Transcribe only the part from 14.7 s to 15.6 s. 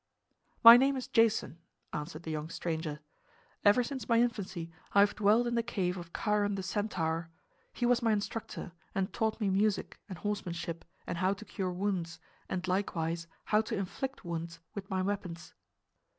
with my weapons!"